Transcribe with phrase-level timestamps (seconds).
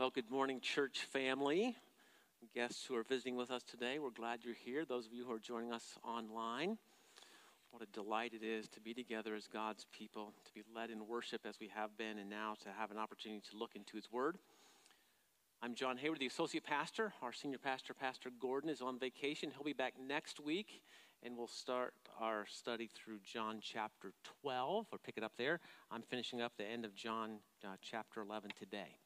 [0.00, 1.76] Well, good morning, church family.
[2.54, 4.86] Guests who are visiting with us today, we're glad you're here.
[4.86, 6.78] Those of you who are joining us online,
[7.70, 11.06] what a delight it is to be together as God's people, to be led in
[11.06, 14.10] worship as we have been, and now to have an opportunity to look into His
[14.10, 14.38] Word.
[15.60, 17.12] I'm John Heyward, the associate pastor.
[17.20, 19.50] Our senior pastor, Pastor Gordon, is on vacation.
[19.50, 20.80] He'll be back next week,
[21.22, 25.60] and we'll start our study through John chapter 12, or pick it up there.
[25.90, 28.96] I'm finishing up the end of John uh, chapter 11 today.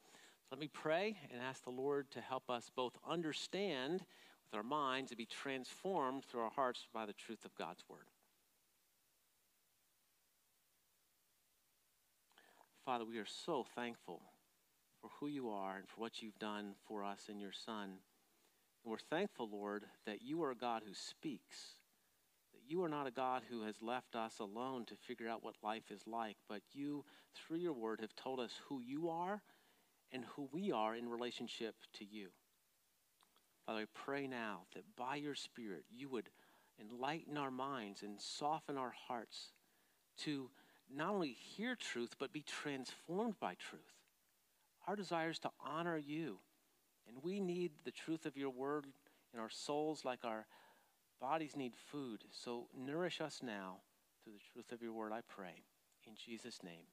[0.51, 4.05] Let me pray and ask the Lord to help us both understand
[4.45, 8.07] with our minds and be transformed through our hearts by the truth of God's Word.
[12.85, 14.21] Father, we are so thankful
[15.01, 17.85] for who you are and for what you've done for us in your Son.
[18.85, 21.79] And we're thankful, Lord, that you are a God who speaks,
[22.53, 25.55] that you are not a God who has left us alone to figure out what
[25.63, 29.43] life is like, but you, through your word, have told us who you are
[30.15, 32.29] and who we are in relationship to you.
[33.67, 36.31] Father, I pray now that by your Spirit you would
[36.81, 39.53] enlighten our minds and soften our hearts
[40.19, 40.51] to
[40.95, 43.83] not only hear truth, but be transformed by truth.
[44.87, 46.39] Our desire is to honor you,
[47.09, 48.87] and we need the truth of your word
[49.33, 50.47] in our souls like our
[51.21, 52.25] bodies need food.
[52.31, 53.79] So nourish us now
[54.23, 55.65] through the truth of your word, I pray.
[56.07, 56.87] In Jesus' name,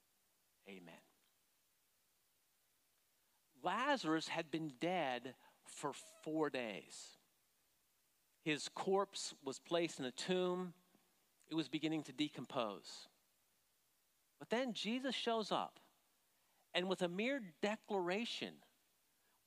[0.68, 1.11] amen.
[3.64, 5.92] Lazarus had been dead for
[6.24, 7.18] four days.
[8.44, 10.74] His corpse was placed in a tomb,
[11.50, 13.08] it was beginning to decompose.
[14.40, 15.80] But then Jesus shows up,
[16.74, 18.54] and with a mere declaration,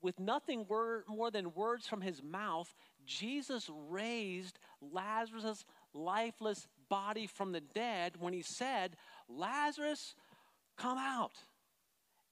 [0.00, 2.72] with nothing more than words from his mouth,
[3.06, 8.96] Jesus raised Lazarus' lifeless body from the dead when he said,
[9.28, 10.14] Lazarus,
[10.76, 11.38] come out.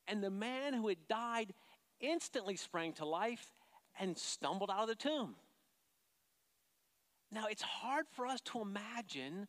[0.06, 1.54] And the man who had died
[2.02, 3.54] instantly sprang to life
[3.98, 5.36] and stumbled out of the tomb.
[7.30, 9.48] Now, it's hard for us to imagine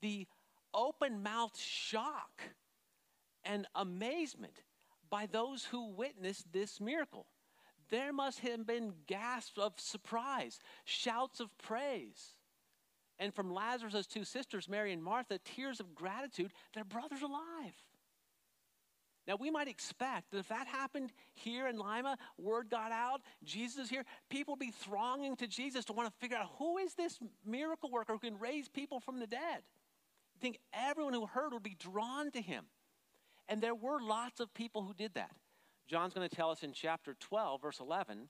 [0.00, 0.28] the
[0.72, 2.42] open mouthed shock
[3.42, 4.62] and amazement
[5.10, 7.26] by those who witnessed this miracle.
[7.90, 12.34] There must have been gasps of surprise, shouts of praise.
[13.18, 17.74] And from Lazarus' two sisters, Mary and Martha, tears of gratitude, their brother's alive.
[19.28, 23.84] Now, we might expect that if that happened here in Lima, word got out, Jesus
[23.84, 26.94] is here, people would be thronging to Jesus to want to figure out who is
[26.94, 29.62] this miracle worker who can raise people from the dead.
[30.36, 32.64] I think everyone who heard would be drawn to him.
[33.48, 35.32] And there were lots of people who did that.
[35.86, 38.28] John's going to tell us in chapter 12, verse 11,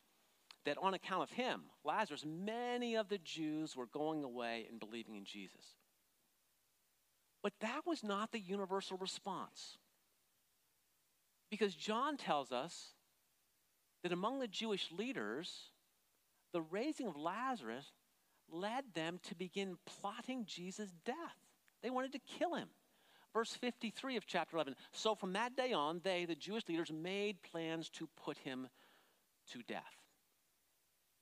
[0.64, 5.14] that on account of him, Lazarus, many of the Jews were going away and believing
[5.14, 5.74] in Jesus.
[7.42, 9.78] But that was not the universal response.
[11.50, 12.94] Because John tells us
[14.02, 15.70] that among the Jewish leaders,
[16.52, 17.86] the raising of Lazarus
[18.50, 21.16] led them to begin plotting Jesus' death.
[21.82, 22.68] They wanted to kill him.
[23.32, 24.74] Verse 53 of chapter 11.
[24.92, 28.68] So from that day on, they, the Jewish leaders, made plans to put him
[29.52, 29.82] to death.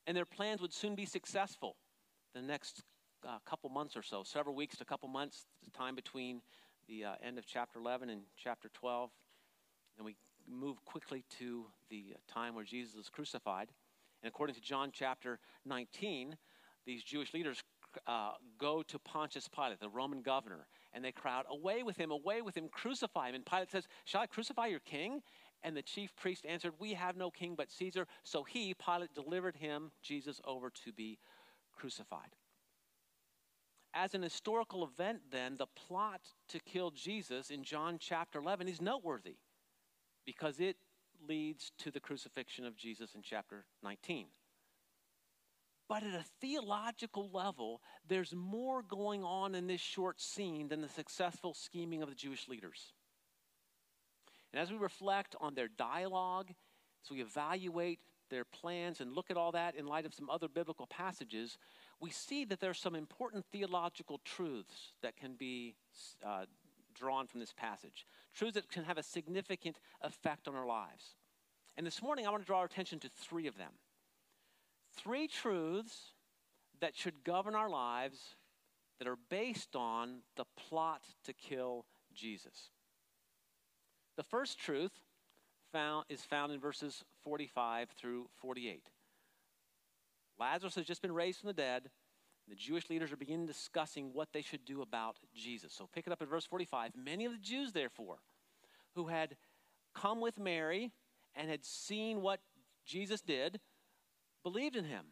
[0.06, 1.76] And their plans would soon be successful.
[2.34, 2.82] The next
[3.26, 6.40] uh, couple months or so, several weeks to a couple months, the time between
[6.88, 9.10] the uh, end of chapter 11 and chapter 12,
[9.98, 10.16] then we
[10.48, 13.68] move quickly to the time where Jesus was crucified.
[14.22, 16.36] And according to John chapter 19,
[16.86, 17.62] these Jewish leaders
[18.06, 22.42] uh, go to Pontius Pilate, the Roman governor, and they crowd, Away with him, away
[22.42, 23.34] with him, crucify him.
[23.34, 25.20] And Pilate says, Shall I crucify your king?
[25.64, 28.06] And the chief priest answered, We have no king but Caesar.
[28.22, 31.18] So he, Pilate, delivered him, Jesus, over to be
[31.72, 32.36] crucified.
[33.94, 36.20] As an historical event, then, the plot
[36.50, 39.36] to kill Jesus in John chapter 11 is noteworthy
[40.28, 40.76] because it
[41.26, 44.26] leads to the crucifixion of Jesus in chapter 19.
[45.88, 50.88] But at a theological level, there's more going on in this short scene than the
[50.90, 52.92] successful scheming of the Jewish leaders.
[54.52, 56.50] And as we reflect on their dialogue,
[57.02, 60.48] as we evaluate their plans and look at all that in light of some other
[60.48, 61.56] biblical passages,
[62.00, 65.74] we see that there are some important theological truths that can be
[66.22, 66.44] uh,
[66.98, 71.14] drawn from this passage, truths that can have a significant effect on our lives.
[71.76, 73.72] And this morning, I want to draw our attention to three of them.
[74.96, 76.12] Three truths
[76.80, 78.18] that should govern our lives
[78.98, 81.84] that are based on the plot to kill
[82.14, 82.70] Jesus.
[84.16, 84.92] The first truth
[85.72, 88.82] found, is found in verses 45 through 48.
[90.38, 91.90] Lazarus has just been raised from the dead.
[92.48, 95.72] The Jewish leaders are beginning discussing what they should do about Jesus.
[95.72, 96.92] So pick it up at verse 45.
[96.96, 98.18] Many of the Jews, therefore,
[98.94, 99.36] who had
[99.94, 100.92] come with Mary
[101.34, 102.40] and had seen what
[102.86, 103.60] Jesus did
[104.42, 105.06] believed in him.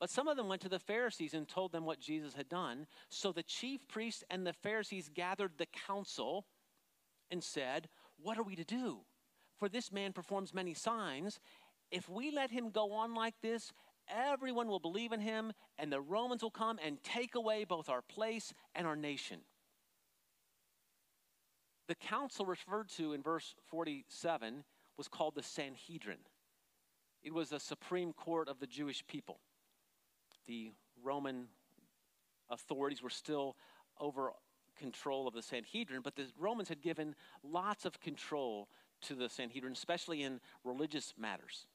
[0.00, 2.86] But some of them went to the Pharisees and told them what Jesus had done.
[3.08, 6.46] So the chief priests and the Pharisees gathered the council
[7.30, 7.88] and said,
[8.20, 9.02] What are we to do?
[9.58, 11.38] For this man performs many signs.
[11.92, 13.72] If we let him go on like this,
[14.08, 18.02] everyone will believe in him, and the Romans will come and take away both our
[18.02, 19.40] place and our nation.
[21.88, 24.64] The council referred to in verse 47
[24.96, 26.18] was called the Sanhedrin.
[27.22, 29.40] It was the supreme court of the Jewish people.
[30.46, 30.72] The
[31.02, 31.48] Roman
[32.50, 33.56] authorities were still
[33.98, 34.32] over
[34.78, 38.68] control of the Sanhedrin, but the Romans had given lots of control
[39.02, 41.66] to the Sanhedrin, especially in religious matters.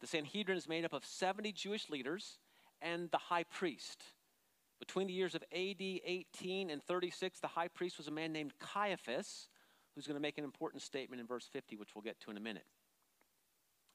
[0.00, 2.38] The Sanhedrin is made up of 70 Jewish leaders
[2.82, 4.02] and the high priest.
[4.78, 8.52] Between the years of AD 18 and 36, the high priest was a man named
[8.58, 9.48] Caiaphas,
[9.94, 12.36] who's going to make an important statement in verse 50, which we'll get to in
[12.36, 12.66] a minute.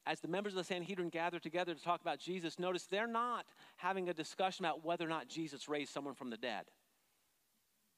[0.08, 3.46] As the members of the Sanhedrin gather together to talk about Jesus, notice they're not
[3.78, 6.66] having a discussion about whether or not Jesus raised someone from the dead.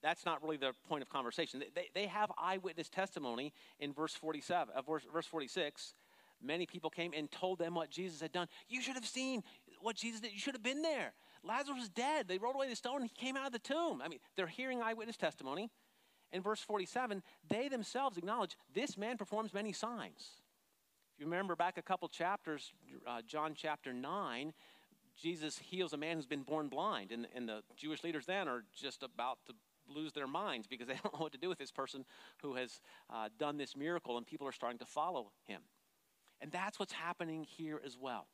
[0.02, 1.64] That's not really the point of conversation.
[1.74, 5.94] They, they have eyewitness testimony in verse 47, uh, verse, verse 46.
[6.44, 8.48] Many people came and told them what Jesus had done.
[8.68, 9.44] You should have seen
[9.82, 10.34] what Jesus did.
[10.34, 11.14] You should have been there.
[11.44, 12.28] Lazarus was dead.
[12.28, 14.02] They rolled away the stone and he came out of the tomb.
[14.04, 15.70] I mean, they're hearing eyewitness testimony.
[16.32, 20.42] In verse 47, they themselves acknowledge this man performs many signs.
[21.14, 22.74] If you remember back a couple chapters,
[23.06, 24.54] uh, John chapter 9,
[25.16, 28.64] Jesus heals a man who's been born blind, and, and the Jewish leaders then are
[28.74, 29.54] just about to
[29.88, 32.04] lose their minds because they don't know what to do with this person
[32.42, 32.82] who has
[33.12, 35.62] uh, done this miracle, and people are starting to follow him.
[36.44, 38.28] And that's what's happening here as well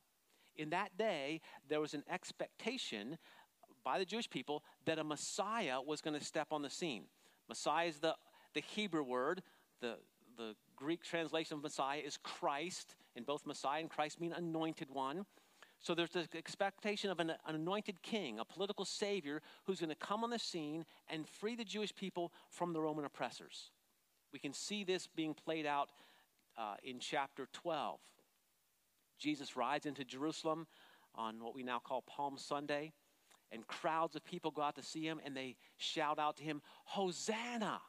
[0.59, 1.39] in that day,
[1.69, 3.17] there was an expectation
[3.83, 7.05] by the Jewish people that a Messiah was going to step on the scene.
[7.47, 8.15] Messiah is the,
[8.53, 9.41] the Hebrew word.
[9.79, 9.95] The,
[10.37, 15.25] the Greek translation of Messiah is Christ, and both Messiah and Christ mean anointed one.
[15.79, 19.95] So there's the expectation of an, an anointed king, a political savior who's going to
[19.95, 23.71] come on the scene and free the Jewish people from the Roman oppressors.
[24.33, 25.89] We can see this being played out
[26.57, 27.99] uh, in chapter 12.
[29.17, 30.67] Jesus rides into Jerusalem
[31.15, 32.93] on what we now call Palm Sunday,
[33.51, 36.61] and crowds of people go out to see him and they shout out to him,
[36.85, 37.81] Hosanna,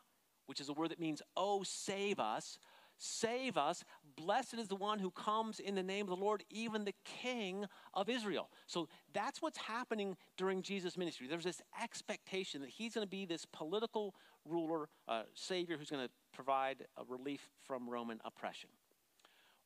[0.47, 2.59] which is a word that means, Oh, save us.
[3.03, 3.83] Save us.
[4.15, 7.65] Blessed is the one who comes in the name of the Lord, even the King
[7.95, 8.51] of Israel.
[8.67, 11.27] So that's what's happening during Jesus' ministry.
[11.27, 14.15] There's this expectation that he's going to be this political
[14.45, 18.71] ruler, uh, Savior, who's going to provide a relief from Roman oppression.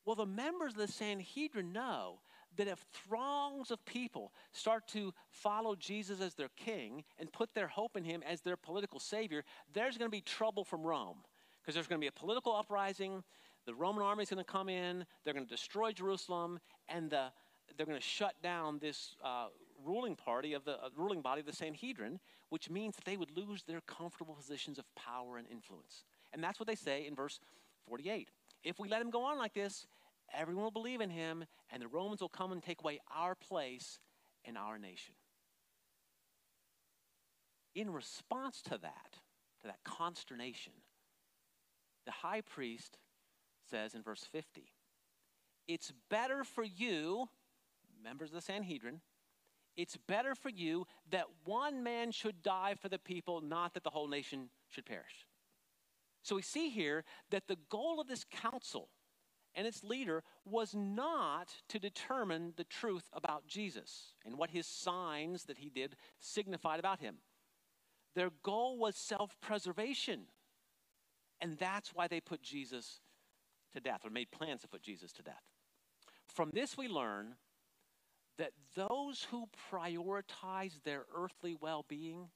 [0.04, 2.18] Well, the members of the Sanhedrin know
[2.56, 7.68] that if throngs of people start to follow Jesus as their king and put their
[7.68, 11.18] hope in him as their political savior, there's going to be trouble from Rome
[11.60, 13.22] because there's going to be a political uprising.
[13.66, 17.26] The Roman army is going to come in, they're going to destroy Jerusalem, and the,
[17.76, 19.46] they're going to shut down this uh,
[19.84, 22.18] ruling party of the uh, ruling body of the Sanhedrin,
[22.48, 26.04] which means that they would lose their comfortable positions of power and influence.
[26.34, 27.38] And that's what they say in verse
[27.88, 28.28] 48.
[28.64, 29.86] If we let him go on like this,
[30.36, 34.00] everyone will believe in him, and the Romans will come and take away our place
[34.44, 35.14] in our nation.
[37.74, 39.18] In response to that,
[39.62, 40.72] to that consternation,
[42.04, 42.98] the high priest
[43.70, 44.72] says in verse 50,
[45.68, 47.28] It's better for you,
[48.02, 49.00] members of the Sanhedrin,
[49.76, 53.90] it's better for you that one man should die for the people, not that the
[53.90, 55.26] whole nation should perish.
[56.24, 58.88] So we see here that the goal of this council
[59.54, 65.44] and its leader was not to determine the truth about Jesus and what his signs
[65.44, 67.16] that he did signified about him.
[68.16, 70.22] Their goal was self preservation.
[71.40, 73.00] And that's why they put Jesus
[73.74, 75.42] to death or made plans to put Jesus to death.
[76.26, 77.34] From this, we learn
[78.38, 82.28] that those who prioritize their earthly well being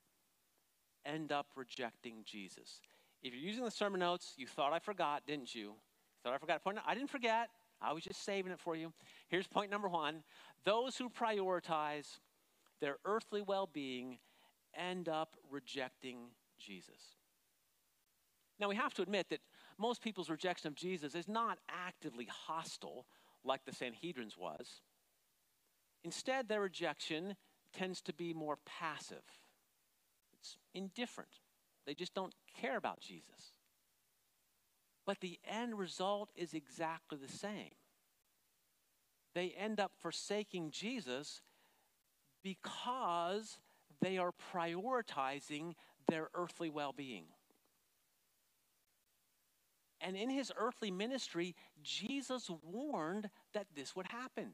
[1.07, 2.81] end up rejecting Jesus.
[3.23, 5.75] If you're using the sermon notes, you thought I forgot, didn't you?
[6.23, 6.79] Thought I forgot point.
[6.87, 7.49] I didn't forget.
[7.81, 8.93] I was just saving it for you.
[9.29, 10.23] Here's point number one
[10.65, 12.19] those who prioritize
[12.81, 14.19] their earthly well being
[14.75, 16.19] end up rejecting
[16.59, 17.17] Jesus.
[18.61, 19.41] Now, we have to admit that
[19.79, 23.07] most people's rejection of Jesus is not actively hostile
[23.45, 24.83] like the Sanhedrin's was.
[26.03, 27.37] Instead, their rejection
[27.73, 29.23] tends to be more passive,
[30.33, 31.41] it's indifferent.
[31.89, 33.57] They just don't care about Jesus.
[35.07, 37.71] But the end result is exactly the same.
[39.35, 41.41] They end up forsaking Jesus
[42.45, 43.59] because
[44.03, 45.77] they are prioritizing
[46.09, 47.25] their earthly well being.
[50.03, 54.53] And in his earthly ministry, Jesus warned that this would happen.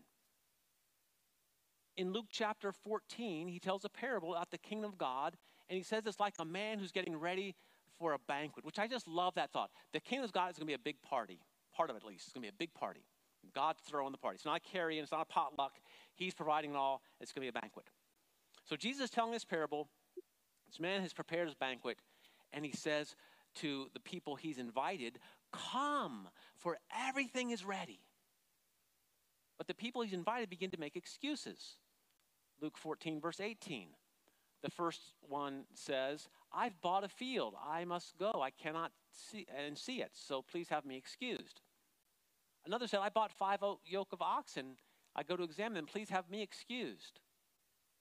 [1.97, 5.37] In Luke chapter 14, he tells a parable about the kingdom of God,
[5.69, 7.55] and he says it's like a man who's getting ready
[7.99, 9.71] for a banquet, which I just love that thought.
[9.93, 11.41] The kingdom of God is going to be a big party,
[11.75, 12.27] part of it at least.
[12.27, 13.05] It's going to be a big party.
[13.55, 14.37] God's throwing the party.
[14.37, 15.73] It's not a carrying, it's not a potluck.
[16.15, 17.03] He's providing it all.
[17.21, 17.87] It's going to be a banquet.
[18.65, 19.89] So Jesus is telling this parable.
[20.67, 21.99] This man has prepared his banquet,
[22.53, 23.15] and he says
[23.57, 25.19] to the people he's invited,
[25.53, 28.01] Come, for everything is ready.
[29.57, 31.77] But the people he's invited begin to make excuses.
[32.61, 33.89] Luke 14, verse 18.
[34.65, 37.55] The first one says, I've bought a field.
[37.63, 38.41] I must go.
[38.43, 41.61] I cannot see and see it, so please have me excused.
[42.65, 44.77] Another said, I bought five yoke of oxen.
[45.15, 45.85] I go to examine them.
[45.85, 47.21] Please have me excused.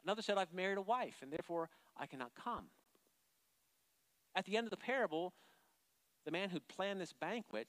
[0.05, 2.67] Another said, I've married a wife, and therefore I cannot come.
[4.33, 5.33] At the end of the parable,
[6.23, 7.67] the man who planned this banquet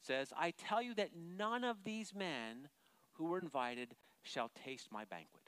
[0.00, 2.70] says, I tell you that none of these men
[3.12, 5.45] who were invited shall taste my banquet.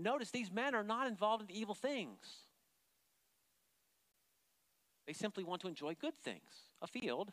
[0.00, 2.46] Notice these men are not involved in evil things.
[5.06, 7.32] They simply want to enjoy good things a field,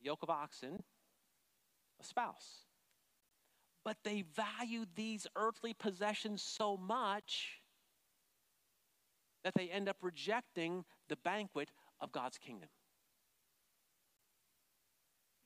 [0.00, 0.82] yoke of oxen,
[2.00, 2.66] a spouse.
[3.84, 7.60] But they valued these earthly possessions so much
[9.42, 12.68] that they end up rejecting the banquet of God's kingdom.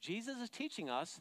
[0.03, 1.21] Jesus is teaching us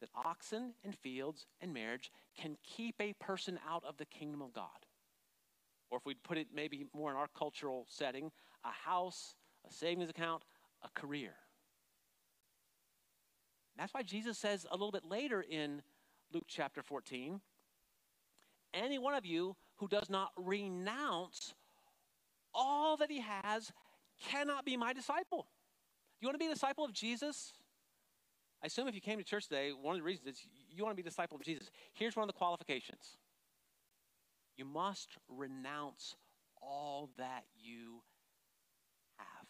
[0.00, 4.52] that oxen and fields and marriage can keep a person out of the kingdom of
[4.52, 4.68] God.
[5.90, 8.30] Or if we'd put it maybe more in our cultural setting,
[8.64, 9.34] a house,
[9.68, 10.44] a savings account,
[10.82, 11.32] a career.
[13.76, 15.82] That's why Jesus says a little bit later in
[16.32, 17.40] Luke chapter 14
[18.72, 21.54] any one of you who does not renounce
[22.54, 23.72] all that he has
[24.22, 25.46] cannot be my disciple.
[26.20, 27.52] You want to be a disciple of Jesus?
[28.62, 30.92] I assume if you came to church today, one of the reasons is you want
[30.94, 31.70] to be a disciple of Jesus.
[31.94, 33.16] Here's one of the qualifications
[34.56, 36.14] you must renounce
[36.60, 38.02] all that you
[39.16, 39.48] have.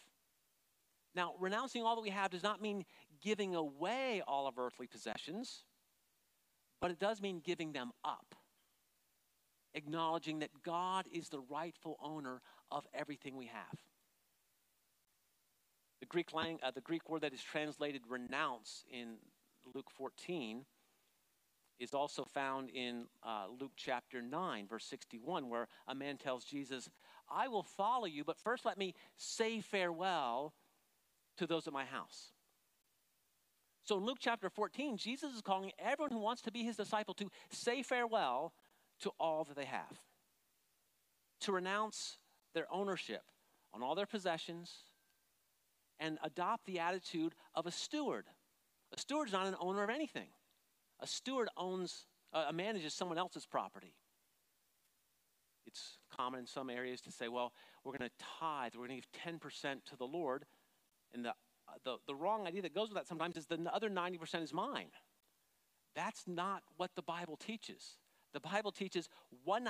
[1.13, 2.85] Now, renouncing all that we have does not mean
[3.21, 5.65] giving away all of earthly possessions,
[6.79, 8.35] but it does mean giving them up.
[9.73, 12.41] Acknowledging that God is the rightful owner
[12.71, 13.79] of everything we have.
[16.01, 19.17] The Greek, lang- uh, the Greek word that is translated renounce in
[19.73, 20.65] Luke 14
[21.79, 26.89] is also found in uh, Luke chapter 9, verse 61, where a man tells Jesus,
[27.29, 30.53] I will follow you, but first let me say farewell
[31.37, 32.33] to those at my house.
[33.83, 37.13] So in Luke chapter 14, Jesus is calling everyone who wants to be his disciple
[37.15, 38.53] to say farewell
[39.01, 39.99] to all that they have,
[41.41, 42.17] to renounce
[42.53, 43.23] their ownership
[43.73, 44.83] on all their possessions,
[46.01, 48.25] and adopt the attitude of a steward.
[48.93, 50.27] A steward is not an owner of anything.
[50.99, 53.93] A steward owns, uh, manages someone else's property.
[55.67, 57.53] It's common in some areas to say, well,
[57.85, 60.45] we're going to tithe, we're going to give 10% to the Lord.
[61.13, 63.89] And the, uh, the, the wrong idea that goes with that sometimes is the other
[63.89, 64.89] 90% is mine.
[65.95, 67.97] That's not what the Bible teaches.
[68.33, 69.07] The Bible teaches
[69.47, 69.65] 100%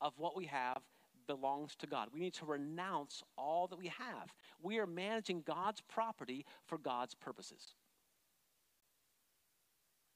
[0.00, 0.82] of what we have
[1.26, 2.08] belongs to God.
[2.12, 4.34] We need to renounce all that we have.
[4.62, 7.74] We are managing God's property for God's purposes.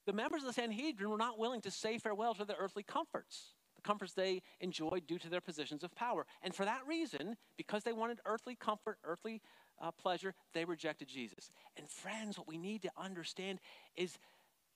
[0.06, 3.54] The members of the Sanhedrin were not willing to say farewell to their earthly comforts,
[3.76, 6.24] the comforts they enjoyed due to their positions of power.
[6.42, 9.42] And for that reason, because they wanted earthly comfort, earthly
[9.80, 11.50] uh, pleasure, they rejected Jesus.
[11.76, 13.60] And friends, what we need to understand
[13.96, 14.18] is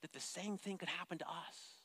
[0.03, 1.82] that the same thing could happen to us.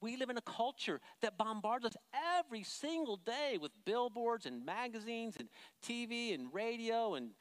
[0.00, 1.96] We live in a culture that bombards us
[2.38, 5.48] every single day with billboards and magazines and
[5.84, 7.32] TV and radio and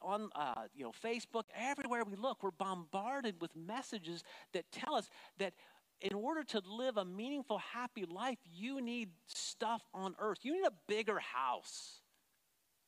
[0.00, 1.44] on uh, you know Facebook.
[1.56, 5.54] Everywhere we look, we're bombarded with messages that tell us that
[6.00, 10.38] in order to live a meaningful, happy life, you need stuff on earth.
[10.42, 12.00] You need a bigger house.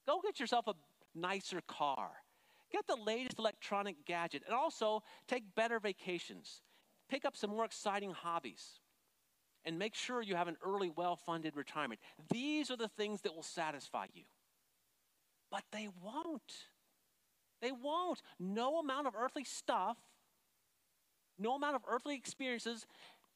[0.06, 0.74] Go get yourself a
[1.14, 2.10] nicer car.
[2.70, 6.62] Get the latest electronic gadget, and also take better vacations.
[7.08, 8.80] Pick up some more exciting hobbies
[9.66, 12.00] and make sure you have an early, well funded retirement.
[12.30, 14.22] These are the things that will satisfy you.
[15.50, 16.52] But they won't.
[17.60, 18.22] They won't.
[18.38, 19.98] No amount of earthly stuff,
[21.38, 22.86] no amount of earthly experiences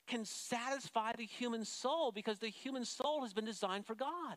[0.06, 4.36] can satisfy the human soul because the human soul has been designed for God.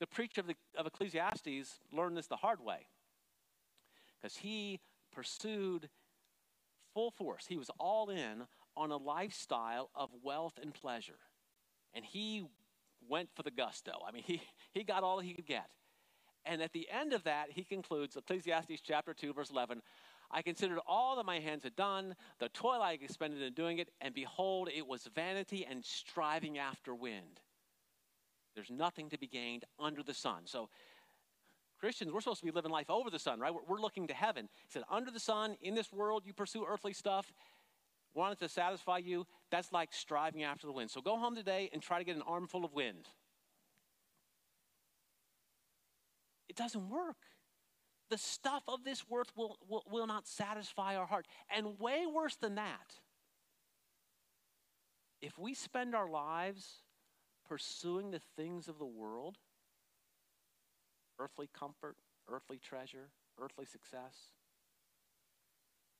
[0.00, 2.86] The preacher of, the, of Ecclesiastes learned this the hard way
[4.20, 4.80] because he
[5.12, 5.88] pursued
[6.94, 11.18] full force, he was all in on a lifestyle of wealth and pleasure.
[11.94, 12.44] And he
[13.08, 13.92] went for the gusto.
[14.06, 15.70] I mean, he, he got all he could get.
[16.46, 19.80] And at the end of that, he concludes Ecclesiastes chapter 2, verse 11
[20.30, 23.90] I considered all that my hands had done, the toil I expended in doing it,
[24.00, 27.40] and behold, it was vanity and striving after wind.
[28.54, 30.42] There's nothing to be gained under the sun.
[30.46, 30.70] So,
[31.78, 33.52] Christians, we're supposed to be living life over the sun, right?
[33.52, 34.48] We're, we're looking to heaven.
[34.66, 37.32] He said, under the sun, in this world, you pursue earthly stuff,
[38.14, 39.26] wanted to satisfy you.
[39.50, 40.90] That's like striving after the wind.
[40.90, 43.08] So, go home today and try to get an armful of wind.
[46.48, 47.16] It doesn't work.
[48.10, 51.26] The stuff of this world will, will, will not satisfy our heart.
[51.54, 52.94] And way worse than that,
[55.20, 56.82] if we spend our lives
[57.48, 59.38] pursuing the things of the world,
[61.18, 61.96] earthly comfort,
[62.28, 64.34] earthly treasure, earthly success,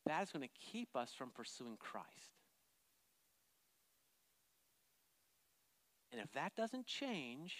[0.06, 2.08] that is going to keep us from pursuing Christ.
[6.12, 7.56] And if that doesn't change,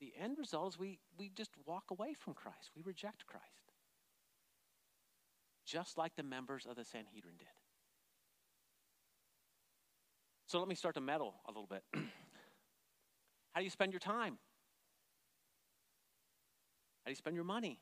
[0.00, 2.70] the end result is we, we just walk away from Christ.
[2.76, 3.44] We reject Christ.
[5.66, 7.48] Just like the members of the Sanhedrin did.
[10.46, 11.82] So let me start to meddle a little bit.
[11.94, 14.38] How do you spend your time?
[17.02, 17.80] How do you spend your money?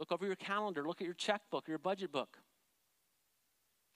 [0.00, 2.38] Look over your calendar, look at your checkbook, your budget book.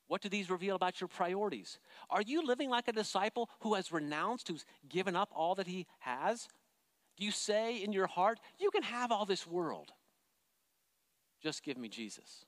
[0.06, 1.78] What do these reveal about your priorities?
[2.10, 5.86] Are you living like a disciple who has renounced, who's given up all that he
[6.00, 6.46] has?
[7.16, 9.92] Do you say in your heart, You can have all this world,
[11.42, 12.44] just give me Jesus?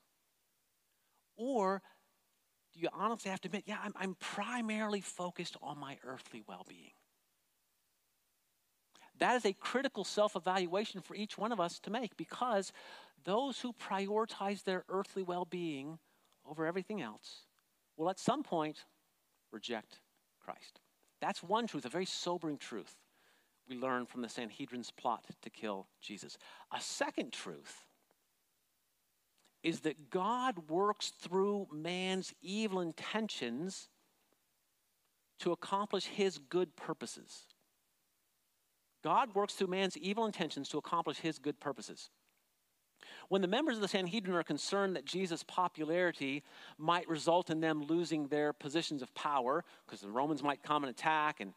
[1.35, 1.81] Or
[2.73, 6.65] do you honestly have to admit, Yeah, I'm, I'm primarily focused on my earthly well
[6.69, 6.91] being?
[9.19, 12.71] That is a critical self evaluation for each one of us to make because
[13.23, 15.99] those who prioritize their earthly well being
[16.45, 17.43] over everything else
[17.97, 18.85] will at some point
[19.51, 19.99] reject
[20.39, 20.79] Christ.
[21.19, 22.95] That's one truth, a very sobering truth
[23.67, 26.37] we learn from the Sanhedrin's plot to kill Jesus.
[26.71, 27.85] A second truth
[29.63, 33.89] is that God works through man's evil intentions
[35.39, 37.43] to accomplish his good purposes.
[39.03, 42.09] God works through man's evil intentions to accomplish his good purposes.
[43.29, 46.43] When the members of the Sanhedrin are concerned that Jesus' popularity
[46.77, 50.89] might result in them losing their positions of power, because the Romans might come and
[50.89, 51.53] attack, and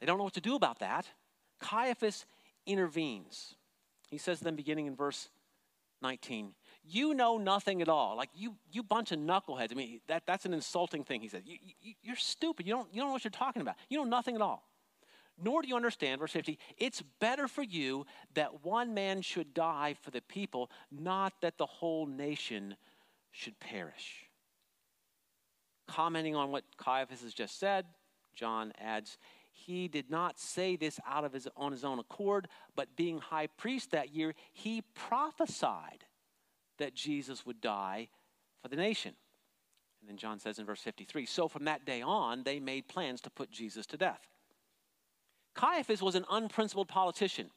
[0.00, 1.06] they don't know what to do about that,
[1.60, 2.26] Caiaphas
[2.66, 3.54] intervenes.
[4.08, 5.28] He says to them, beginning in verse
[6.02, 6.52] 19,
[6.84, 8.16] You know nothing at all.
[8.16, 9.72] Like, you, you bunch of knuckleheads.
[9.72, 11.42] I mean, that, that's an insulting thing, he said.
[11.44, 12.66] You, you, you're stupid.
[12.66, 13.76] You don't, you don't know what you're talking about.
[13.88, 14.67] You know nothing at all
[15.42, 19.94] nor do you understand, verse 50, it's better for you that one man should die
[20.02, 22.76] for the people, not that the whole nation
[23.30, 24.24] should perish.
[25.86, 27.86] Commenting on what Caiaphas has just said,
[28.34, 29.18] John adds,
[29.52, 33.48] he did not say this out of his on his own accord, but being high
[33.48, 36.04] priest that year, he prophesied
[36.78, 38.08] that Jesus would die
[38.62, 39.14] for the nation.
[40.00, 43.20] And then John says in verse 53 So from that day on, they made plans
[43.22, 44.20] to put Jesus to death.
[45.58, 47.50] Caiaphas was an unprincipled politician.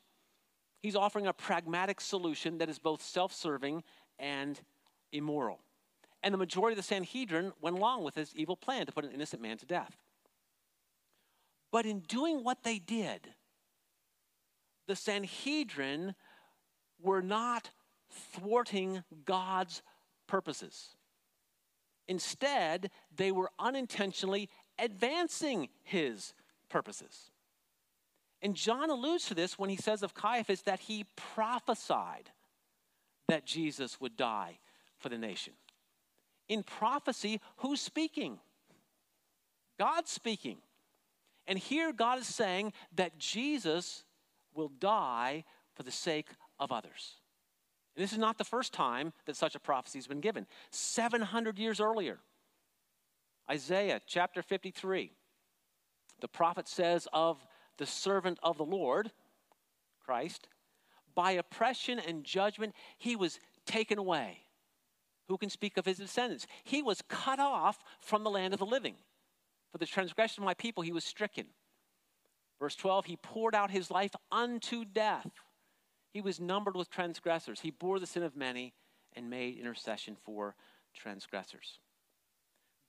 [0.79, 3.83] He's offering a pragmatic solution that is both self serving
[4.17, 4.59] and
[5.11, 5.59] immoral.
[6.23, 9.11] And the majority of the Sanhedrin went along with his evil plan to put an
[9.11, 9.97] innocent man to death.
[11.71, 13.35] But in doing what they did,
[14.87, 16.15] the Sanhedrin
[16.99, 17.69] were not
[18.09, 19.83] thwarting God's
[20.25, 20.95] purposes.
[22.07, 26.33] Instead, they were unintentionally advancing his
[26.67, 27.30] purposes.
[28.41, 32.31] And John alludes to this when he says of Caiaphas that he prophesied
[33.27, 34.59] that Jesus would die
[34.97, 35.53] for the nation.
[36.49, 38.39] In prophecy, who's speaking?
[39.79, 40.57] God's speaking.
[41.47, 44.03] And here God is saying that Jesus
[44.53, 45.43] will die
[45.75, 46.27] for the sake
[46.59, 47.15] of others.
[47.95, 50.47] And this is not the first time that such a prophecy has been given.
[50.71, 52.19] 700 years earlier,
[53.49, 55.11] Isaiah chapter 53,
[56.19, 57.45] the prophet says of
[57.81, 59.09] the servant of the Lord,
[60.05, 60.47] Christ,
[61.15, 64.37] by oppression and judgment, he was taken away.
[65.27, 66.45] Who can speak of his descendants?
[66.63, 68.97] He was cut off from the land of the living.
[69.71, 71.47] For the transgression of my people, he was stricken.
[72.59, 75.31] Verse 12, he poured out his life unto death.
[76.13, 77.61] He was numbered with transgressors.
[77.61, 78.75] He bore the sin of many
[79.13, 80.53] and made intercession for
[80.93, 81.79] transgressors.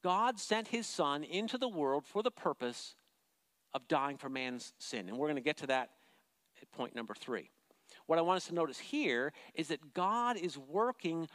[0.04, 2.94] God sent his son into the world for the purpose
[3.74, 5.08] of dying for man's sin.
[5.08, 5.90] And we're going to get to that
[6.60, 7.50] at point number three.
[8.06, 11.28] What I want us to notice here is that God is working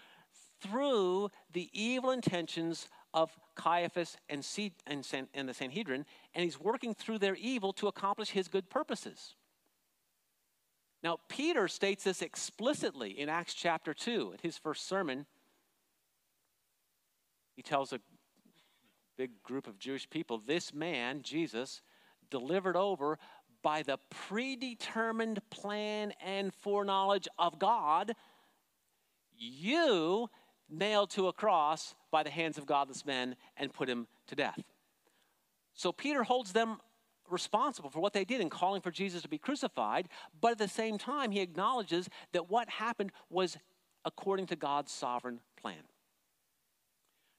[0.61, 6.59] through the evil intentions of Caiaphas and, C- and, San- and the Sanhedrin, and he's
[6.59, 9.35] working through their evil to accomplish his good purposes.
[11.03, 15.25] Now, Peter states this explicitly in Acts chapter 2, in his first sermon.
[17.55, 17.99] He tells a
[19.15, 21.81] big group of Jewish people this man, Jesus,
[22.29, 23.17] delivered over
[23.61, 28.13] by the predetermined plan and foreknowledge of God,
[29.37, 30.29] you
[30.69, 34.59] nailed to a cross by the hands of godless men and put him to death.
[35.73, 36.77] So Peter holds them
[37.29, 40.07] responsible for what they did in calling for Jesus to be crucified,
[40.39, 43.57] but at the same time, he acknowledges that what happened was
[44.05, 45.83] according to God's sovereign plan.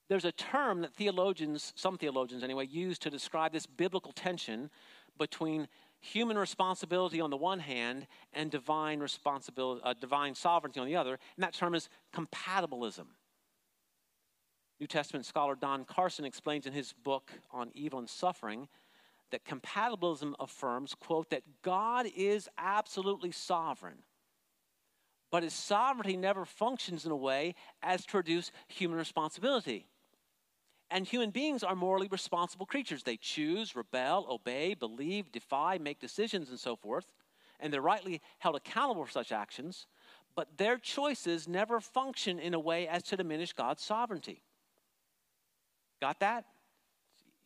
[0.08, 4.70] There's a term that theologians, some theologians anyway, use to describe this biblical tension
[5.18, 5.68] between
[6.00, 11.18] human responsibility on the one hand and divine responsibility, uh, divine sovereignty on the other,
[11.36, 13.06] and that term is compatibilism.
[14.80, 18.68] New Testament scholar Don Carson explains in his book on evil and suffering
[19.30, 23.98] that compatibilism affirms, quote, that God is absolutely sovereign,
[25.30, 29.86] but his sovereignty never functions in a way as to reduce human responsibility.
[30.90, 33.02] And human beings are morally responsible creatures.
[33.02, 37.06] They choose, rebel, obey, believe, defy, make decisions, and so forth.
[37.60, 39.86] And they're rightly held accountable for such actions.
[40.34, 44.42] But their choices never function in a way as to diminish God's sovereignty.
[46.00, 46.44] Got that?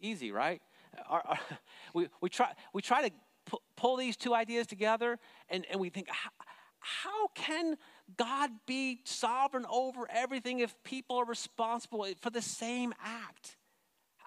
[0.01, 0.61] Easy, right?
[1.09, 1.39] Our, our,
[1.95, 3.15] we, we, try, we try to
[3.47, 6.31] pu- pull these two ideas together and, and we think, how,
[6.79, 7.77] how can
[8.17, 13.57] God be sovereign over everything if people are responsible for the same act?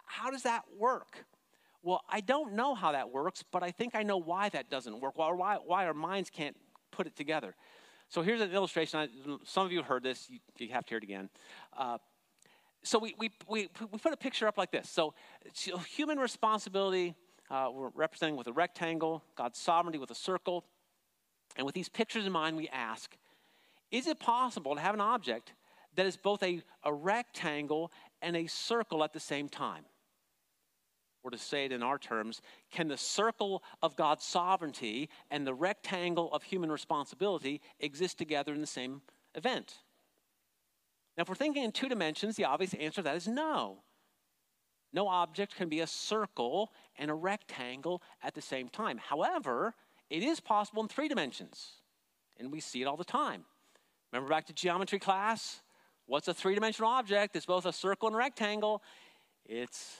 [0.05, 1.25] How does that work?
[1.83, 4.99] Well, I don't know how that works, but I think I know why that doesn't
[4.99, 6.55] work, or why, why our minds can't
[6.91, 7.55] put it together.
[8.09, 9.09] So here's an illustration.
[9.43, 11.29] Some of you heard this, you, you have to hear it again.
[11.77, 11.97] Uh,
[12.83, 14.89] so we, we, we, we put a picture up like this.
[14.89, 15.13] So,
[15.53, 17.15] so human responsibility,
[17.49, 20.65] uh, we're representing with a rectangle, God's sovereignty with a circle.
[21.55, 23.15] And with these pictures in mind, we ask
[23.91, 25.53] is it possible to have an object
[25.95, 29.85] that is both a, a rectangle and a circle at the same time?
[31.23, 35.53] Or to say it in our terms, can the circle of God's sovereignty and the
[35.53, 39.01] rectangle of human responsibility exist together in the same
[39.33, 39.75] event?
[41.17, 43.83] Now, if we're thinking in two dimensions, the obvious answer to that is no.
[44.93, 48.97] No object can be a circle and a rectangle at the same time.
[48.97, 49.73] However,
[50.09, 51.81] it is possible in three dimensions,
[52.37, 53.45] and we see it all the time.
[54.15, 55.61] Remember back to geometry class?
[56.05, 57.35] What's a three dimensional object?
[57.35, 58.81] It's both a circle and a rectangle.
[59.45, 59.97] It's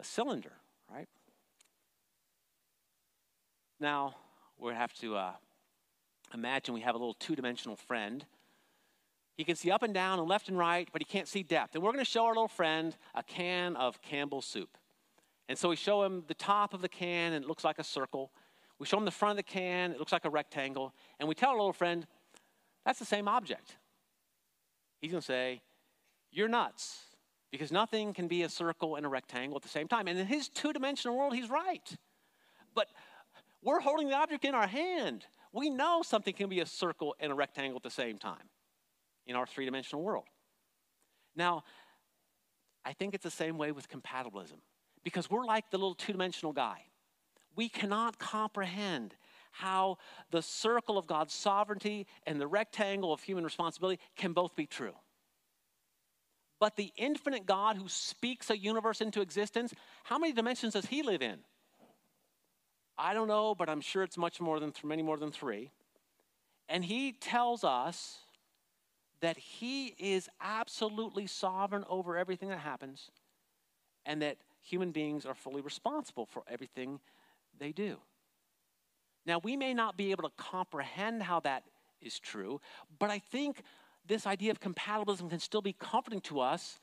[0.00, 0.50] a cylinder,
[0.92, 1.08] right?
[3.78, 4.16] Now,
[4.58, 5.32] we have to uh,
[6.34, 8.26] imagine we have a little two dimensional friend
[9.36, 11.74] he can see up and down and left and right, but he can't see depth.
[11.74, 14.76] And we're going to show our little friend a can of Campbell's soup.
[15.48, 17.84] And so we show him the top of the can, and it looks like a
[17.84, 18.32] circle.
[18.78, 20.92] We show him the front of the can, it looks like a rectangle.
[21.18, 22.06] And we tell our little friend,
[22.84, 23.76] that's the same object.
[25.00, 25.62] He's going to say,
[26.30, 26.98] You're nuts,
[27.50, 30.08] because nothing can be a circle and a rectangle at the same time.
[30.08, 31.96] And in his two dimensional world, he's right.
[32.74, 32.88] But
[33.62, 35.26] we're holding the object in our hand.
[35.52, 38.48] We know something can be a circle and a rectangle at the same time
[39.26, 40.24] in our three dimensional world.
[41.36, 41.64] Now,
[42.84, 44.58] I think it's the same way with compatibilism
[45.04, 46.86] because we're like the little two dimensional guy.
[47.54, 49.14] We cannot comprehend
[49.52, 49.98] how
[50.30, 54.94] the circle of God's sovereignty and the rectangle of human responsibility can both be true.
[56.58, 59.72] But the infinite God who speaks a universe into existence,
[60.04, 61.38] how many dimensions does he live in?
[62.98, 65.70] I don't know, but I'm sure it's much more than many more than three.
[66.68, 68.18] And he tells us
[69.22, 73.10] that He is absolutely sovereign over everything that happens,
[74.04, 77.00] and that human beings are fully responsible for everything
[77.58, 77.96] they do.
[79.24, 81.64] Now, we may not be able to comprehend how that
[82.00, 82.60] is true,
[82.98, 83.62] but I think
[84.06, 86.80] this idea of compatibilism can still be comforting to us,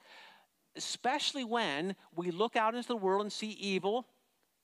[0.75, 4.07] especially when we look out into the world and see evil.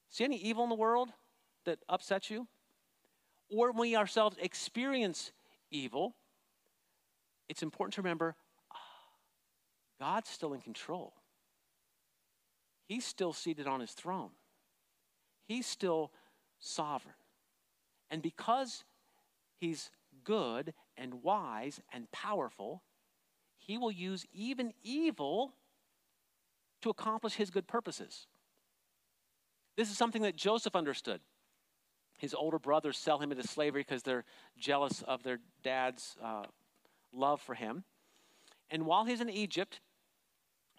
[0.10, 1.10] See any evil in the world
[1.66, 2.48] that upsets you?
[3.50, 5.32] Or when we ourselves experience
[5.70, 6.16] evil,
[7.50, 8.36] it's important to remember
[8.72, 8.78] ah,
[10.00, 11.14] God's still in control.
[12.88, 14.30] He's still seated on his throne.
[15.48, 16.12] He's still
[16.60, 17.16] sovereign.
[18.16, 18.86] And because
[19.58, 19.92] he's
[20.24, 22.82] good and wise and powerful,
[23.58, 25.52] he will use even evil
[26.82, 28.28] to accomplish his good purposes.
[29.76, 31.20] This is something that Joseph understood.
[32.18, 34.24] His older brothers sell him into slavery because they're
[34.58, 36.46] jealous of their dad's uh,
[37.12, 37.84] love for him.
[38.72, 39.82] And while he's in Egypt,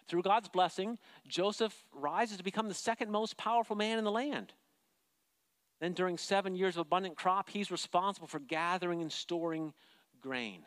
[0.07, 0.97] Through God's blessing,
[1.27, 4.53] Joseph rises to become the second most powerful man in the land.
[5.79, 9.73] Then, during seven years of abundant crop, he's responsible for gathering and storing
[10.21, 10.61] grain.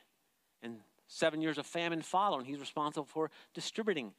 [0.62, 0.76] And
[1.08, 4.12] seven years of famine follow, and he's responsible for distributing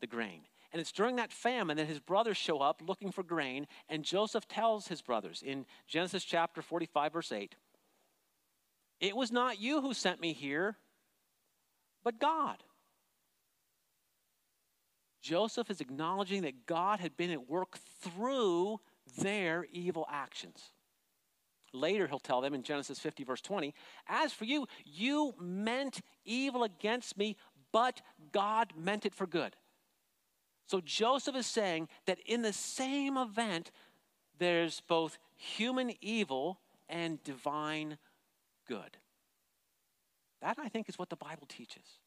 [0.00, 0.42] the grain.
[0.72, 4.46] And it's during that famine that his brothers show up looking for grain, and Joseph
[4.48, 7.54] tells his brothers in Genesis chapter 45, verse 8
[9.00, 10.76] It was not you who sent me here,
[12.02, 12.62] but God.
[15.22, 18.80] Joseph is acknowledging that God had been at work through
[19.18, 20.70] their evil actions.
[21.72, 23.74] Later, he'll tell them in Genesis 50, verse 20,
[24.08, 27.36] As for you, you meant evil against me,
[27.72, 28.00] but
[28.32, 29.56] God meant it for good
[30.66, 33.70] so Joseph is saying that in the same event,
[34.38, 37.98] there's both human evil and divine
[38.66, 38.96] good.
[40.40, 41.98] That, I think, is what the Bible teaches.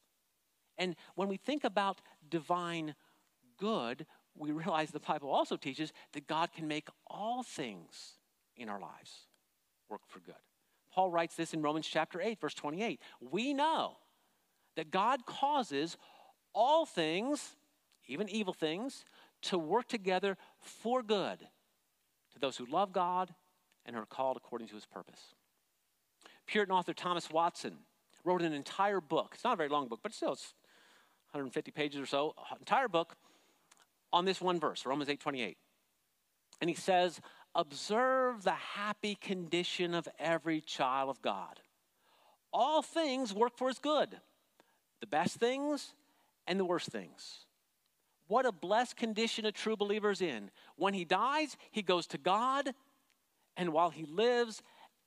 [0.76, 2.94] And when we think about divine
[3.58, 4.06] good,
[4.38, 8.14] we realize the Bible also teaches that God can make all things
[8.56, 9.26] in our lives
[9.88, 10.34] work for good.
[10.92, 13.00] Paul writes this in Romans chapter 8, verse 28.
[13.20, 13.96] We know
[14.76, 15.96] that God causes
[16.54, 17.56] all things
[18.08, 19.04] even evil things,
[19.42, 21.38] to work together for good
[22.32, 23.32] to those who love God
[23.86, 25.34] and are called according to his purpose.
[26.46, 27.76] Puritan author Thomas Watson
[28.24, 29.32] wrote an entire book.
[29.34, 30.54] It's not a very long book, but still it's
[31.32, 33.16] 150 pages or so, entire book
[34.12, 35.58] on this one verse, Romans 8:28.
[36.60, 37.20] And he says,
[37.54, 41.60] "Observe the happy condition of every child of God.
[42.52, 44.20] All things work for his good,
[45.00, 45.94] the best things
[46.46, 47.46] and the worst things."
[48.26, 50.50] What a blessed condition a true believer is in.
[50.76, 52.74] When he dies, he goes to God,
[53.56, 54.62] and while he lives,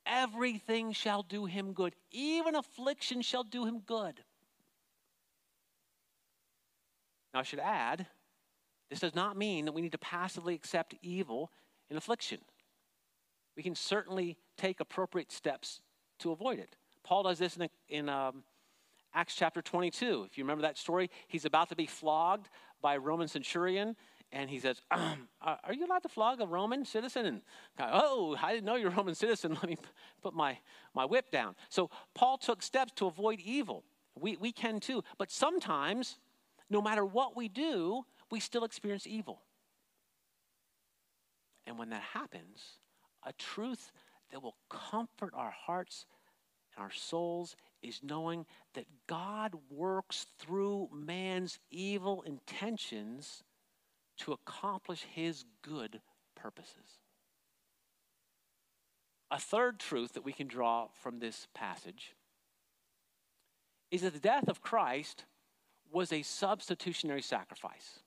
[0.07, 1.95] everything shall do him good.
[2.09, 4.25] Even affliction shall do him good.
[7.33, 8.07] Now, I should add,
[8.91, 11.49] this does not mean that we need to passively accept evil
[11.89, 12.39] and affliction.
[13.55, 15.79] We can certainly take appropriate steps
[16.19, 16.75] to avoid it.
[17.01, 18.43] Paul does this in, in um,
[19.13, 20.27] Acts chapter 22.
[20.29, 22.49] If you remember that story, he's about to be flogged
[22.81, 23.95] by a Roman centurion,
[24.33, 27.25] and he says, um, Are you allowed to flog a Roman citizen?
[27.25, 27.41] And
[27.79, 29.53] oh, I didn't know you're a Roman citizen.
[29.55, 29.77] Let me
[30.21, 30.57] put my,
[30.93, 31.55] my whip down.
[31.69, 33.85] So Paul took steps to avoid evil.
[34.19, 35.01] We, we can too.
[35.17, 36.19] But sometimes,
[36.69, 39.41] no matter what we do, we still experience evil.
[41.67, 42.79] And when that happens,
[43.23, 43.91] a truth
[44.31, 46.05] that will comfort our hearts
[46.75, 53.43] and our souls is knowing that God works through man's evil intentions
[54.17, 56.01] to accomplish his good
[56.35, 56.99] purposes.
[59.29, 62.15] A third truth that we can draw from this passage
[63.89, 65.25] is that the death of Christ
[65.91, 67.99] was a substitutionary sacrifice.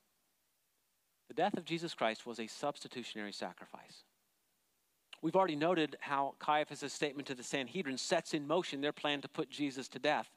[1.34, 4.04] The death of Jesus Christ was a substitutionary sacrifice.
[5.20, 9.28] We've already noted how Caiaphas' statement to the Sanhedrin sets in motion their plan to
[9.28, 10.30] put Jesus to death.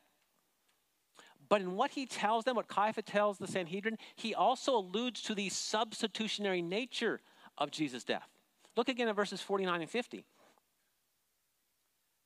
[1.49, 5.35] But in what he tells them, what Caiaphas tells the Sanhedrin, he also alludes to
[5.35, 7.19] the substitutionary nature
[7.59, 8.27] of Jesus' death.
[8.75, 10.25] Look again at verses 49 and 50.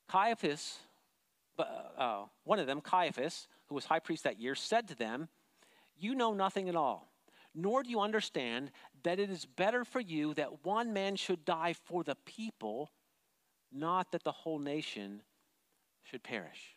[0.07, 0.77] Caiaphas,
[1.59, 5.27] uh, one of them, Caiaphas, who was high priest that year, said to them,
[5.97, 7.10] You know nothing at all
[7.53, 8.71] nor do you understand
[9.03, 12.91] that it is better for you that one man should die for the people,
[13.71, 15.21] not that the whole nation
[16.03, 16.75] should perish.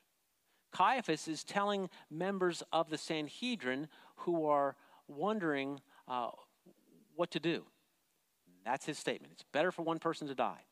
[0.72, 6.30] Caiaphas is telling members of the Sanhedrin who are wondering uh,
[7.14, 7.64] what to do.
[8.64, 9.32] That's his statement.
[9.32, 10.64] It's better for one person to die.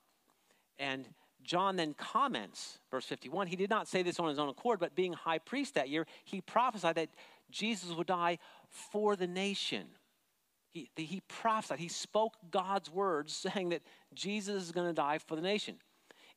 [0.78, 1.06] And
[1.44, 4.94] John then comments, verse 51, he did not say this on his own accord, but
[4.94, 7.08] being high priest that year, he prophesied that
[7.52, 8.38] Jesus would die
[8.68, 9.86] for the nation.
[10.70, 13.82] He, he prophesied, he spoke God's words saying that
[14.14, 15.76] Jesus is going to die for the nation.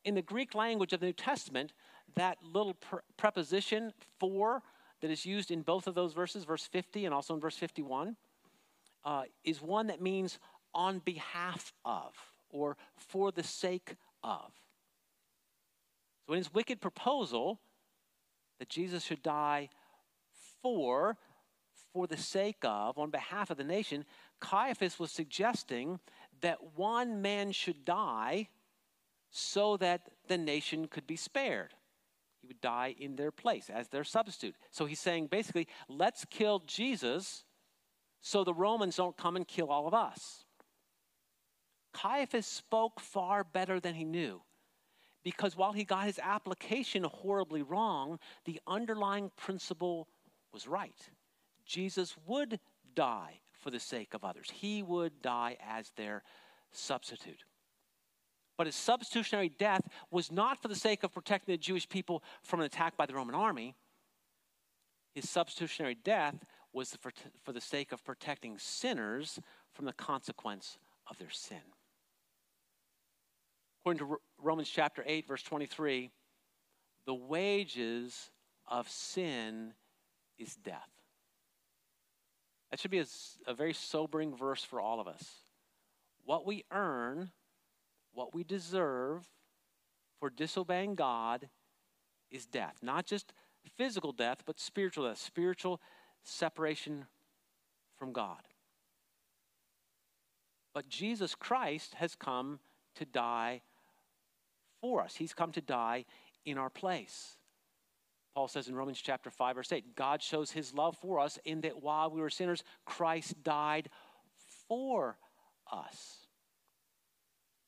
[0.04, 1.73] In the Greek language of the New Testament,
[2.15, 4.62] that little pre- preposition for
[5.01, 8.15] that is used in both of those verses, verse 50 and also in verse 51,
[9.04, 10.39] uh, is one that means
[10.73, 12.13] on behalf of
[12.49, 14.51] or for the sake of.
[16.25, 17.60] So, in his wicked proposal
[18.60, 19.69] that Jesus should die
[20.65, 21.15] for
[21.93, 24.04] for the sake of, on behalf of the nation,
[24.39, 25.99] Caiaphas was suggesting
[26.41, 28.49] that one man should die
[29.30, 31.75] so that the nation could be spared.
[32.41, 34.56] He would die in their place as their substitute.
[34.71, 37.43] So he's saying basically, let's kill Jesus
[38.21, 40.45] so the Romans don't come and kill all of us.
[41.93, 44.41] Caiaphas spoke far better than he knew
[45.23, 50.08] because while he got his application horribly wrong, the underlying principle
[50.56, 51.10] was right.
[51.65, 52.60] Jesus would
[52.96, 54.50] die for the sake of others.
[54.52, 56.24] He would die as their
[56.72, 57.44] substitute.
[58.58, 62.62] But his substitutionary death was not for the sake of protecting the Jewish people from
[62.62, 63.76] an attack by the Roman army.
[65.13, 66.36] His substitutionary death
[66.72, 67.12] was for,
[67.44, 69.39] for the sake of protecting sinners
[69.74, 70.78] from the consequence
[71.10, 71.58] of their sin.
[73.82, 76.12] According to Romans chapter 8, verse 23,
[77.06, 78.32] the wages
[78.68, 79.74] of sin
[80.38, 80.89] is death.
[82.71, 83.06] That should be a,
[83.48, 85.24] a very sobering verse for all of us.
[86.26, 87.32] What we earn,
[88.13, 89.30] what we deserve
[90.19, 91.50] for disobeying God
[92.32, 92.78] is death.
[92.82, 93.34] Not just
[93.78, 95.80] physical death, but spiritual death, spiritual
[96.24, 97.06] separation
[97.98, 98.41] from God.
[100.74, 102.60] But Jesus Christ has come
[102.95, 103.62] to die
[104.82, 105.15] for us.
[105.15, 106.06] He's come to die
[106.45, 107.38] in our place.
[108.36, 111.62] Paul says in Romans chapter 5 verse 8, God shows his love for us in
[111.62, 113.89] that while we were sinners, Christ died
[114.67, 115.17] for
[115.71, 116.28] us.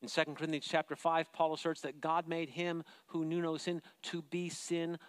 [0.01, 3.81] In 2 Corinthians chapter 5, Paul asserts that God made him who knew no sin
[4.03, 4.99] to be sin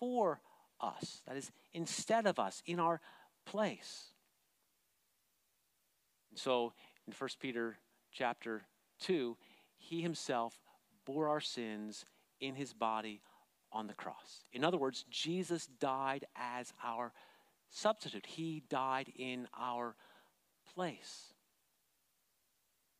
[0.00, 0.40] for
[0.80, 1.20] us.
[1.26, 3.00] That is, instead of us, in our
[3.44, 4.06] place.
[6.30, 6.72] And so
[7.06, 7.76] in 1 Peter
[8.10, 8.62] chapter
[9.02, 9.36] 2,
[9.76, 10.58] he himself
[11.04, 12.04] bore our sins
[12.40, 13.20] in his body
[13.72, 14.44] on the cross.
[14.52, 17.12] In other words, Jesus died as our
[17.70, 19.96] substitute, he died in our
[20.74, 21.32] place.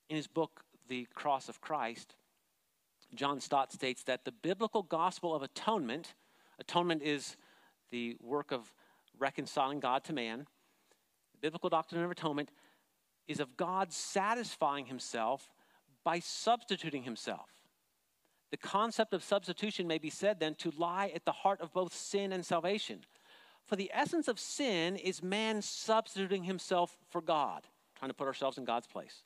[0.09, 2.15] In his book, The Cross of Christ,
[3.15, 6.15] John Stott states that the biblical gospel of atonement,
[6.59, 7.37] atonement is
[7.91, 8.73] the work of
[9.19, 10.47] reconciling God to man,
[11.33, 12.51] the biblical doctrine of atonement
[13.29, 15.51] is of God satisfying himself
[16.05, 17.62] by substituting himself.
[18.53, 21.95] The concept of substitution may be said then to lie at the heart of both
[21.95, 23.01] sin and salvation.
[23.65, 27.67] For the essence of sin is man substituting himself for God,
[27.99, 29.23] trying to put ourselves in God's place.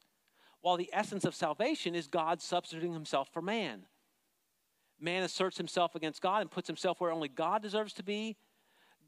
[0.61, 3.87] While the essence of salvation is God substituting himself for man.
[5.01, 8.37] Man asserts himself against God and puts himself where only God deserves to be.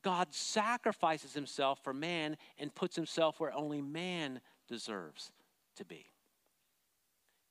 [0.03, 5.31] God sacrifices himself for man and puts himself where only man deserves
[5.77, 6.07] to be.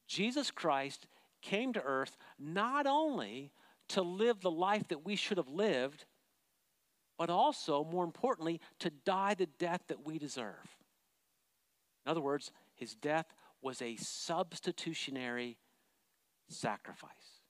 [0.05, 1.07] Jesus Christ
[1.41, 3.51] came to earth not only
[3.89, 6.05] to live the life that we should have lived,
[7.17, 10.75] but also, more importantly, to die the death that we deserve.
[12.05, 13.25] In other words, his death
[13.61, 15.57] was a substitutionary
[16.47, 17.41] sacrifice.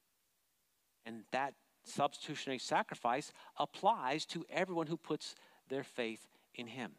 [1.06, 5.36] And that substitutionary sacrifice applies to everyone who puts
[5.70, 6.94] their faith in him.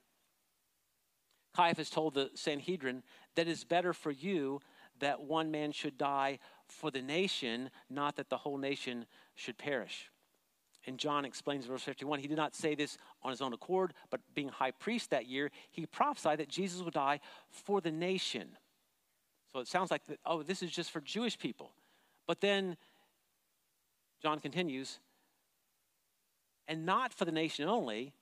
[1.55, 3.03] Caiaphas told the Sanhedrin
[3.35, 4.61] that it is better for you
[5.01, 10.11] that one man should die for the nation, not that the whole nation should perish.
[10.87, 13.95] And John explains in verse 51 he did not say this on his own accord,
[14.11, 18.49] but being high priest that year, he prophesied that Jesus would die for the nation.
[19.53, 21.73] So it sounds like, oh, this is just for Jewish people.
[22.27, 22.77] But then
[24.23, 24.99] John continues,
[26.67, 28.13] and not for the nation only,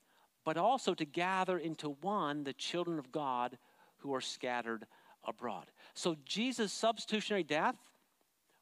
[0.44, 3.58] but also to gather into one the children of God
[3.98, 4.86] who are scattered
[5.24, 5.66] abroad.
[5.94, 7.76] So Jesus' substitutionary death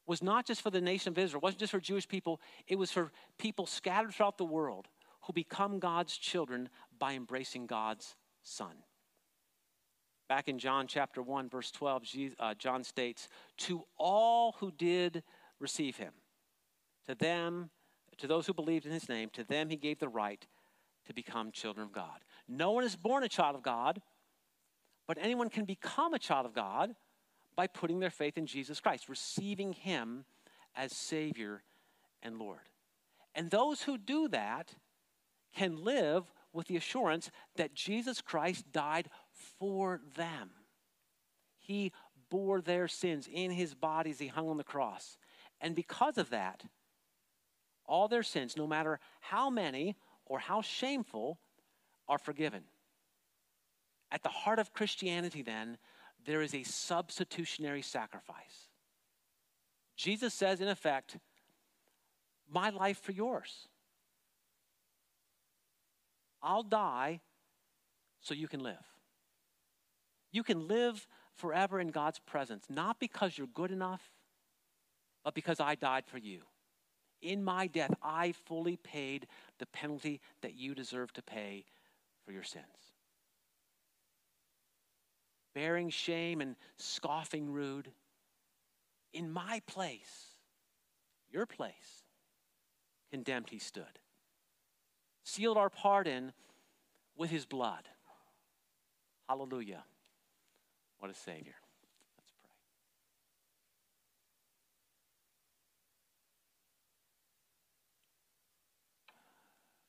[0.07, 2.77] was not just for the nation of Israel, it wasn't just for Jewish people, it
[2.77, 4.89] was for people scattered throughout the world
[5.23, 8.77] who become God's children by embracing God's Son.
[10.29, 12.05] Back in John chapter 1, verse 12,
[12.39, 15.23] uh, John states, To all who did
[15.61, 16.13] receive him,
[17.07, 17.71] to them,
[18.19, 20.47] to those who believed in his name, to them he gave the right
[21.07, 22.25] to become children of God.
[22.49, 24.01] No one is born a child of God,
[25.07, 26.95] but anyone can become a child of God
[27.57, 30.25] by putting their faith in Jesus Christ, receiving Him
[30.75, 31.63] as Savior
[32.23, 32.69] and Lord.
[33.35, 34.75] And those who do that
[35.55, 39.09] can live with the assurance that Jesus Christ died
[39.59, 40.51] for them.
[41.59, 41.93] He
[42.31, 45.17] bore their sins in His body as He hung on the cross.
[45.61, 46.63] And because of that,
[47.87, 51.39] all their sins, no matter how many or how shameful,
[52.09, 52.63] are forgiven.
[54.11, 55.79] At the heart of Christianity, then,
[56.25, 58.69] there is a substitutionary sacrifice.
[59.97, 61.19] Jesus says, in effect,
[62.51, 63.69] my life for yours.
[66.43, 67.21] I'll die
[68.21, 68.85] so you can live.
[70.33, 74.11] You can live forever in God's presence, not because you're good enough,
[75.25, 76.41] but because I died for you.
[77.23, 79.27] In my death, I fully paid
[79.59, 81.65] the penalty that you deserve to pay
[82.25, 82.94] for your sins
[85.55, 87.91] bearing shame and scoffing rude.
[89.13, 90.35] In my place,
[91.31, 92.05] your place,
[93.11, 93.85] condemned he stood.
[95.23, 96.33] Sealed our pardon
[97.17, 97.89] with his blood.
[99.29, 99.85] Hallelujah.
[100.99, 101.55] What a Savior.
[102.19, 102.51] Let's pray.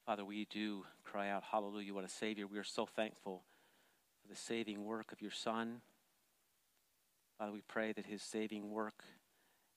[0.06, 2.46] Father, we do cry out, Hallelujah, what a Savior.
[2.48, 3.44] We are so thankful
[4.26, 5.82] for the saving work of your Son.
[7.38, 9.04] Father, we pray that his saving work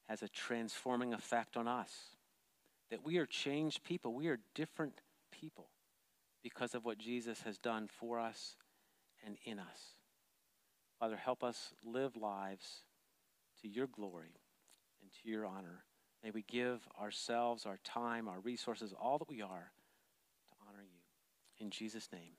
[0.09, 1.91] has a transforming effect on us,
[2.91, 4.15] that we are changed people.
[4.15, 5.69] We are different people
[6.43, 8.57] because of what Jesus has done for us
[9.27, 9.97] and in us.
[10.99, 12.85] Father, help us live lives
[13.61, 14.41] to your glory
[15.03, 15.85] and to your honor.
[16.25, 19.73] May we give ourselves, our time, our resources, all that we are
[20.49, 21.65] to honor you.
[21.65, 22.33] In Jesus' name.